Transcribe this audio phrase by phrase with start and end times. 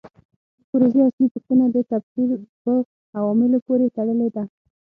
[0.59, 2.29] د پروژې اصلي پوښتنه د تبخیر
[2.63, 2.73] په
[3.19, 4.43] عواملو پورې تړلې ده.